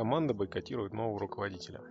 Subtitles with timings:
[0.00, 1.82] команда бойкотирует нового руководителя.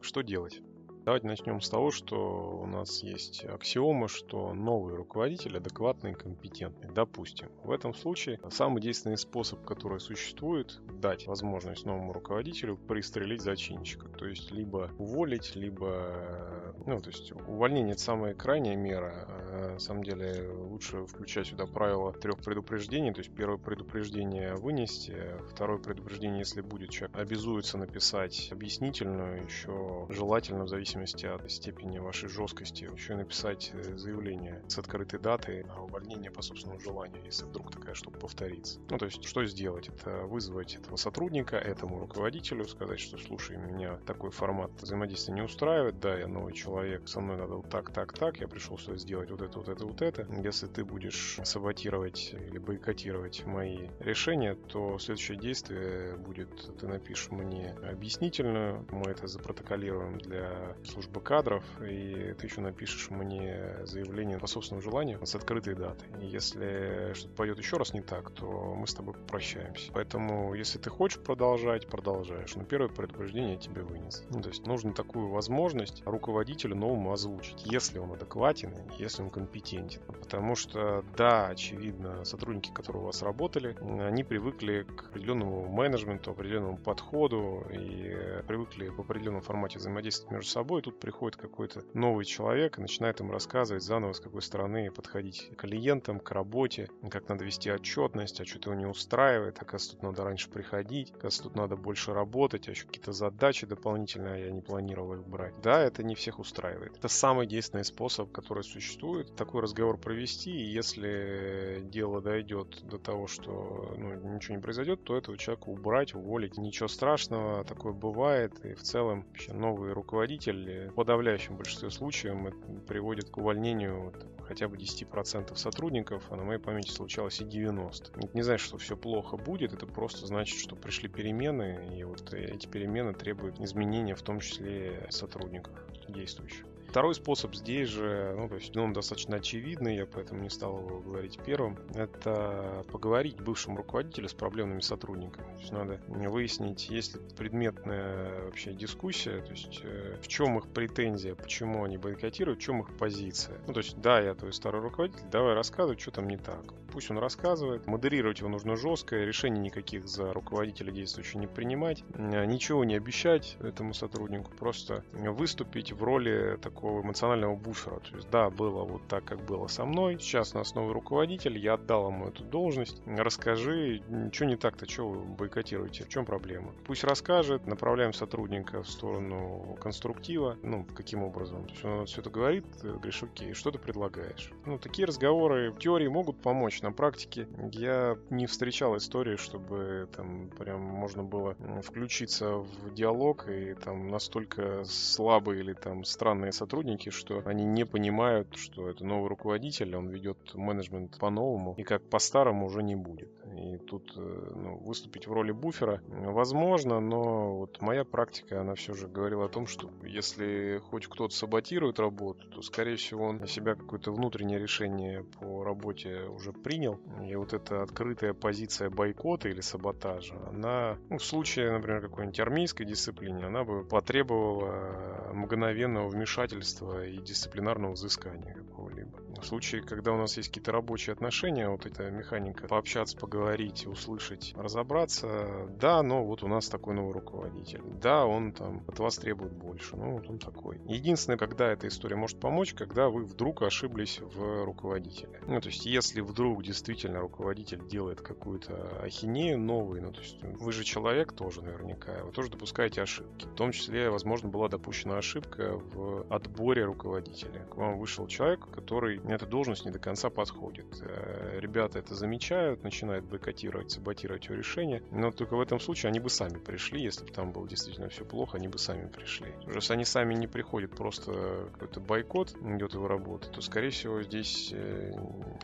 [0.00, 0.62] Что делать?
[1.10, 6.88] Давайте начнем с того, что у нас есть аксиома, что новый руководитель адекватный и компетентный.
[6.88, 14.06] Допустим, в этом случае самый действенный способ, который существует, дать возможность новому руководителю пристрелить зачинщика.
[14.06, 16.76] То есть либо уволить, либо...
[16.86, 19.26] Ну, то есть увольнение это самая крайняя мера.
[19.26, 23.12] А, на самом деле лучше включать сюда правило трех предупреждений.
[23.12, 25.16] То есть первое предупреждение вынести,
[25.50, 31.98] второе предупреждение, если будет человек обязуется написать объяснительную, еще желательно в зависимости зависимости от степени
[31.98, 37.44] вашей жесткости, еще написать э, заявление с открытой датой на увольнение по собственному желанию, если
[37.44, 38.78] вдруг такая штука повторится.
[38.90, 39.88] Ну, то есть, что сделать?
[39.88, 46.00] Это вызвать этого сотрудника, этому руководителю, сказать, что, слушай, меня такой формат взаимодействия не устраивает,
[46.00, 49.30] да, я новый человек, со мной надо вот так, так, так, я пришел сюда сделать
[49.30, 50.26] вот это, вот это, вот это.
[50.42, 57.74] Если ты будешь саботировать или бойкотировать мои решения, то следующее действие будет, ты напишешь мне
[57.82, 64.82] объяснительную, мы это запротоколируем для службы кадров, и ты еще напишешь мне заявление по собственному
[64.82, 66.08] желанию с открытой датой.
[66.20, 69.90] И если что-то пойдет еще раз не так, то мы с тобой попрощаемся.
[69.92, 72.54] Поэтому, если ты хочешь продолжать, продолжаешь.
[72.56, 74.24] Но первое предупреждение тебе вынес.
[74.30, 80.02] Ну, то есть нужно такую возможность руководителю новому озвучить, если он адекватен, если он компетентен.
[80.06, 86.78] Потому что, да, очевидно, сотрудники, которые у вас работали, они привыкли к определенному менеджменту, определенному
[86.78, 92.78] подходу и привыкли в определенном формате взаимодействовать между собой собой, тут приходит какой-то новый человек
[92.78, 97.44] и начинает им рассказывать заново, с какой стороны подходить к клиентам, к работе, как надо
[97.44, 101.74] вести отчетность, а что-то его не устраивает, оказывается, тут надо раньше приходить, оказывается, тут надо
[101.74, 105.60] больше работать, а еще какие-то задачи дополнительные, а я не планировал их брать.
[105.60, 106.96] Да, это не всех устраивает.
[106.96, 113.26] Это самый действенный способ, который существует, такой разговор провести, и если дело дойдет до того,
[113.26, 116.58] что ну, ничего не произойдет, то этого человека убрать, уволить.
[116.58, 122.46] Ничего страшного, такое бывает, и в целом вообще новый руководитель или в подавляющем большинстве случаев
[122.46, 127.44] это приводит к увольнению вот, хотя бы 10% сотрудников, а на моей памяти случалось и
[127.44, 128.10] 90%.
[128.16, 132.32] Это не значит, что все плохо будет, это просто значит, что пришли перемены, и вот
[132.34, 135.74] эти перемены требуют изменения, в том числе сотрудников
[136.08, 136.66] действующих.
[136.90, 140.98] Второй способ здесь же, ну, то есть он достаточно очевидный, я поэтому не стал его
[140.98, 145.44] говорить первым, это поговорить бывшему руководителю с проблемными сотрудниками.
[145.54, 150.66] То есть надо выяснить, есть ли предметная вообще дискуссия, то есть э, в чем их
[150.66, 153.56] претензия, почему они бойкотируют, в чем их позиция.
[153.68, 156.74] Ну, то есть, да, я твой старый руководитель, давай рассказывай, что там не так.
[156.92, 157.86] Пусть он рассказывает.
[157.86, 163.94] Модерировать его нужно жестко, решений никаких за руководителя действующего не принимать, ничего не обещать этому
[163.94, 168.00] сотруднику, просто выступить в роли такого такого эмоционального буфера.
[168.00, 170.18] То есть, да, было вот так, как было со мной.
[170.18, 173.02] Сейчас у нас новый руководитель, я отдал ему эту должность.
[173.06, 174.02] Расскажи,
[174.32, 176.72] что не так-то, что вы бойкотируете, в чем проблема?
[176.86, 180.56] Пусть расскажет, направляем сотрудника в сторону конструктива.
[180.62, 181.66] Ну, каким образом?
[181.66, 184.50] То есть он все это говорит, говоришь, окей, что ты предлагаешь?
[184.64, 190.48] Ну, такие разговоры в теории могут помочь, на практике я не встречал истории, чтобы там
[190.48, 197.10] прям можно было включиться в диалог и там настолько слабые или там странные сотрудники сотрудники,
[197.10, 202.66] что они не понимают, что это новый руководитель, он ведет менеджмент по-новому, и как по-старому
[202.66, 203.28] уже не будет.
[203.56, 208.94] И тут э, ну, выступить в роли буфера возможно, но вот моя практика, она все
[208.94, 213.48] же говорила о том, что если хоть кто-то саботирует работу, то, скорее всего, он на
[213.48, 217.00] себя какое-то внутреннее решение по работе уже принял.
[217.28, 222.86] И вот эта открытая позиция бойкота или саботажа, она, ну, в случае, например, какой-нибудь армейской
[222.86, 229.18] дисциплины, она бы потребовала мгновенного вмешательства вмешательства и дисциплинарного взыскания какого-либо.
[229.40, 234.54] В случае, когда у нас есть какие-то рабочие отношения, вот эта механика пообщаться, поговорить, услышать,
[234.56, 239.52] разобраться, да, но вот у нас такой новый руководитель, да, он там от вас требует
[239.52, 240.80] больше, ну вот он такой.
[240.86, 245.40] Единственное, когда эта история может помочь, когда вы вдруг ошиблись в руководителе.
[245.46, 250.72] Ну, то есть, если вдруг действительно руководитель делает какую-то ахинею новую, ну, то есть, вы
[250.72, 253.46] же человек тоже наверняка, вы тоже допускаете ошибки.
[253.46, 257.64] В том числе, возможно, была допущена ошибка в отборе руководителя.
[257.70, 260.86] К вам вышел человек, который эта должность не до конца подходит.
[261.02, 266.20] Э, ребята это замечают, начинают бойкотировать, саботировать его решение, но только в этом случае они
[266.20, 269.54] бы сами пришли, если бы там было действительно все плохо, они бы сами пришли.
[269.66, 274.22] Уже если они сами не приходят, просто какой-то бойкот идет его работы, то, скорее всего,
[274.22, 275.12] здесь э,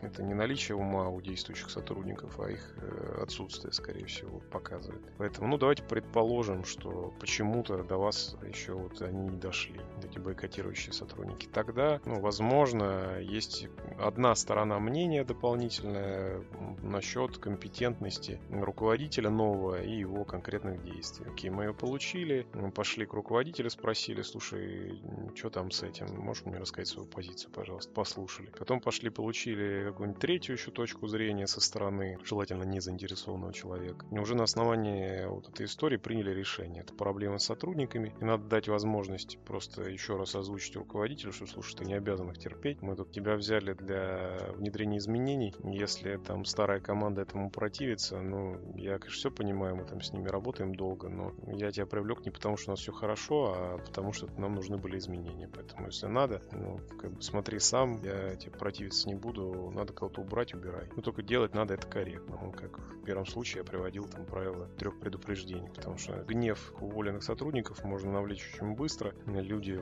[0.03, 5.03] это не наличие ума у действующих сотрудников, а их э, отсутствие, скорее всего, показывает.
[5.19, 10.93] Поэтому, ну, давайте предположим, что почему-то до вас еще вот они не дошли, эти бойкотирующие
[10.93, 11.47] сотрудники.
[11.47, 16.45] Тогда, ну, возможно, есть есть одна сторона мнения дополнительная
[16.83, 21.27] насчет компетентности руководителя нового и его конкретных действий.
[21.31, 25.01] Окей, мы ее получили, мы пошли к руководителю, спросили, слушай,
[25.35, 26.07] что там с этим?
[26.21, 27.93] Можешь мне рассказать свою позицию, пожалуйста?
[27.93, 28.51] Послушали.
[28.59, 34.07] Потом пошли, получили какую-нибудь третью еще точку зрения со стороны, желательно не заинтересованного человека.
[34.11, 36.83] И уже на основании вот этой истории приняли решение.
[36.83, 41.77] Это проблема с сотрудниками, и надо дать возможность просто еще раз озвучить руководителю, что, слушай,
[41.77, 42.83] ты не обязан их терпеть.
[42.83, 45.55] Мы тут тебя взяли для внедрения изменений.
[45.65, 50.29] Если там старая команда этому противится, ну, я, конечно, все понимаю, мы там с ними
[50.29, 54.13] работаем долго, но я тебя привлек не потому, что у нас все хорошо, а потому
[54.13, 55.49] что нам нужны были изменения.
[55.53, 60.21] Поэтому, если надо, ну, как бы смотри сам, я тебе противиться не буду, надо кого-то
[60.21, 60.89] убрать, убирай.
[60.97, 62.39] Но только делать надо это корректно.
[62.43, 67.23] Ну, как в первом случае я приводил там правило трех предупреждений, потому что гнев уволенных
[67.23, 69.15] сотрудников можно навлечь очень быстро.
[69.27, 69.81] Люди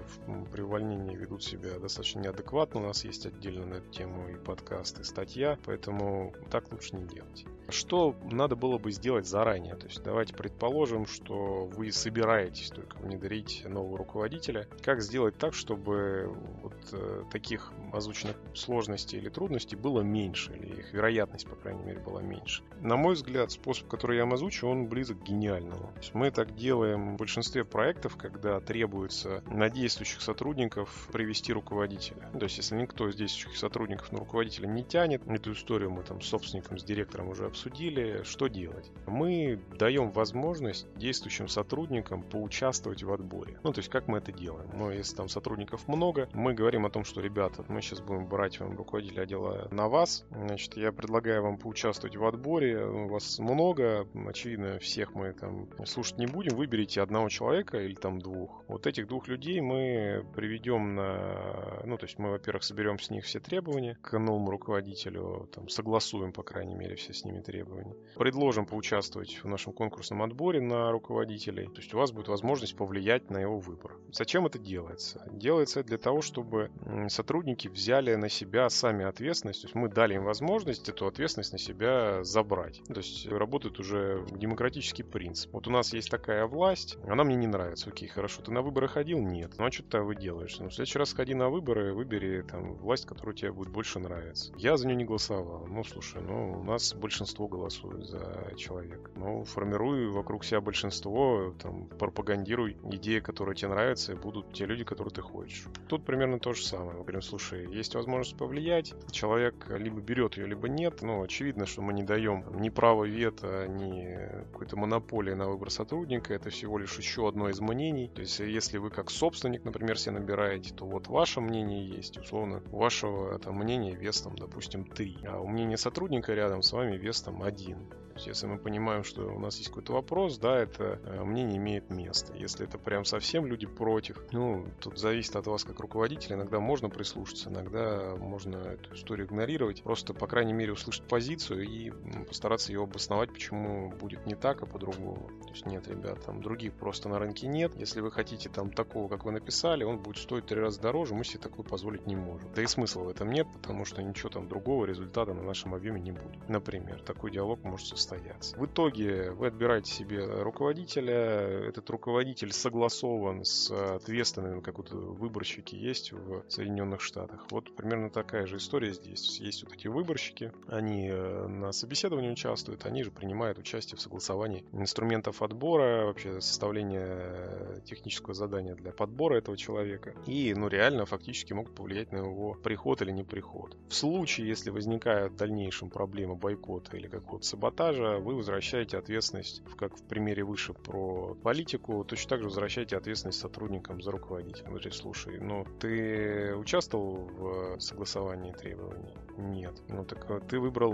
[0.52, 2.80] при увольнении ведут себя достаточно неадекватно.
[2.80, 7.06] У нас есть отдельно на эту тему и подкаст, и статья, поэтому так лучше не
[7.06, 7.44] делать.
[7.68, 9.74] Что надо было бы сделать заранее?
[9.76, 14.68] То есть давайте предположим, что вы собираетесь только внедрить нового руководителя.
[14.82, 20.92] Как сделать так, чтобы вот э, таких озвученных сложностей или трудностей было меньше, или их
[20.92, 22.62] вероятность, по крайней мере, была меньше?
[22.80, 25.92] На мой взгляд, способ, который я вам озвучу, он близок к гениальному.
[26.12, 32.28] Мы так делаем в большинстве проектов, когда требуется на действующих сотрудников привести руководителя.
[32.32, 36.20] То есть если никто из действующих сотрудников на руководителя не тянет, эту историю мы там
[36.20, 38.90] с собственником, с директором уже обсудили, что делать?
[39.06, 43.60] Мы даем возможность действующим сотрудникам поучаствовать в отборе.
[43.62, 44.68] Ну, то есть, как мы это делаем?
[44.74, 48.58] Мы, если там сотрудников много, мы говорим о том, что, ребята, мы сейчас будем брать
[48.58, 50.26] вам руководителя отдела на вас.
[50.32, 52.84] Значит, я предлагаю вам поучаствовать в отборе.
[52.84, 56.56] У вас много, очевидно, всех мы там слушать не будем.
[56.56, 58.64] Выберите одного человека или там двух.
[58.66, 61.82] Вот этих двух людей мы приведем на...
[61.84, 66.32] Ну, то есть мы, во-первых, соберем с них все требования к новому руководителю, там, согласуем,
[66.32, 67.94] по крайней мере, все с ними требования.
[68.16, 71.66] Предложим поучаствовать в нашем конкурсном отборе на руководителей.
[71.66, 73.96] То есть у вас будет возможность повлиять на его выбор.
[74.12, 75.26] Зачем это делается?
[75.32, 76.70] Делается для того, чтобы
[77.08, 79.62] сотрудники взяли на себя сами ответственность.
[79.62, 82.82] То есть мы дали им возможность эту ответственность на себя забрать.
[82.88, 85.52] То есть работает уже демократический принцип.
[85.52, 87.90] Вот у нас есть такая власть, она мне не нравится.
[87.90, 89.18] Окей, хорошо, ты на выборы ходил?
[89.18, 89.54] Нет.
[89.58, 90.56] Ну а что ты вы делаешь?
[90.60, 94.52] Ну, в следующий раз ходи на выборы, выбери там власть, которая тебе будет больше нравиться.
[94.56, 95.66] Я за нее не голосовал.
[95.66, 99.10] Ну, слушай, ну, у нас большинство голосует за человека.
[99.16, 104.84] Ну, формируй вокруг себя большинство, там, пропагандируй идеи, которые тебе нравятся, и будут те люди,
[104.84, 105.66] которые ты хочешь.
[105.88, 106.96] Тут примерно то же самое.
[106.96, 111.02] Мы говорим, слушай, есть возможность повлиять, человек либо берет ее, либо нет.
[111.02, 114.16] Ну, очевидно, что мы не даем ни права вето, ни
[114.52, 116.34] какой-то монополии на выбор сотрудника.
[116.34, 118.10] Это всего лишь еще одно из мнений.
[118.14, 122.18] То есть, если вы как собственник, например, себе набираете, то вот ваше мнение есть.
[122.18, 125.18] Условно, у вашего там, мнения вес, там, допустим, 3.
[125.26, 129.22] А у мнения сотрудника рядом с вами вес там 1 есть, если мы понимаем, что
[129.26, 132.32] у нас есть какой-то вопрос, да, это э, мнение имеет место.
[132.34, 136.36] Если это прям совсем люди против, ну, тут зависит от вас как руководителя.
[136.36, 139.82] Иногда можно прислушаться, иногда можно эту историю игнорировать.
[139.82, 141.90] Просто, по крайней мере, услышать позицию и
[142.26, 145.30] постараться ее обосновать, почему будет не так, а по-другому.
[145.42, 147.74] То есть нет, ребят, там других просто на рынке нет.
[147.76, 151.24] Если вы хотите там такого, как вы написали, он будет стоить три раза дороже, мы
[151.24, 152.48] себе такое позволить не можем.
[152.54, 156.00] Да и смысла в этом нет, потому что ничего там другого результата на нашем объеме
[156.00, 156.48] не будет.
[156.48, 158.56] Например, такой диалог может состояться.
[158.56, 166.12] В итоге вы отбираете себе руководителя, этот руководитель согласован с ответственными, как вот выборщики есть
[166.12, 167.46] в Соединенных Штатах.
[167.50, 169.40] Вот примерно такая же история здесь.
[169.40, 174.64] Есть вот эти выборщики, они э, на собеседовании участвуют, они же принимают участие в согласовании
[174.72, 180.14] инструментов отбора, вообще составления технического задания для подбора этого человека.
[180.26, 183.76] И, ну, реально, фактически могут повлиять на его приход или не приход.
[183.88, 189.62] В случае, если возникают в дальнейшем проблемы бойкота или какого-то саботажа, арбитража вы возвращаете ответственность,
[189.76, 194.66] как в примере выше про политику, точно так же возвращаете ответственность сотрудникам за руководителя.
[194.66, 199.14] Говорит, слушай, ну ты участвовал в согласовании требований?
[199.36, 199.74] Нет.
[199.88, 200.92] Ну так э, ты выбрал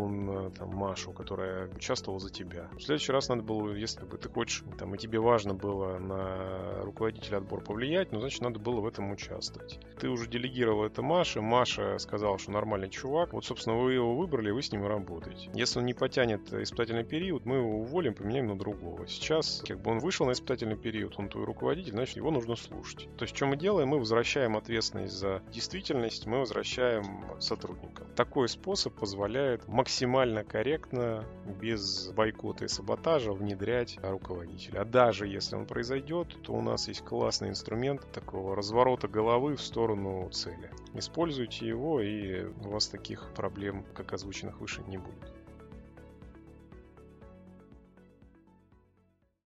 [0.52, 2.69] там, Машу, которая участвовала за тебя.
[2.73, 6.83] В следующий раз надо было, если бы ты хочешь, там, и тебе важно было на
[6.83, 9.78] руководителя отбора повлиять, ну, значит, надо было в этом участвовать.
[9.99, 14.50] Ты уже делегировал это Маше, Маша сказала, что нормальный чувак, вот, собственно, вы его выбрали,
[14.50, 15.50] вы с ним работаете.
[15.54, 19.06] Если он не потянет испытать испытательный период, мы его уволим, поменяем на другого.
[19.06, 23.09] Сейчас, как бы он вышел на испытательный период, он твой руководитель, значит, его нужно слушать.
[23.16, 23.88] То есть, что мы делаем?
[23.88, 28.06] Мы возвращаем ответственность за действительность, мы возвращаем сотрудникам.
[28.16, 31.25] Такой способ позволяет максимально корректно,
[31.61, 34.80] без бойкота и саботажа внедрять руководителя.
[34.80, 39.62] А даже если он произойдет, то у нас есть классный инструмент такого разворота головы в
[39.62, 40.70] сторону цели.
[40.94, 45.29] Используйте его, и у вас таких проблем, как озвученных выше, не будет.